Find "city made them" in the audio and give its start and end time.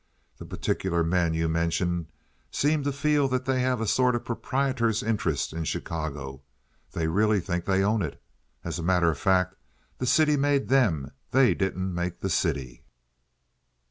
10.07-11.11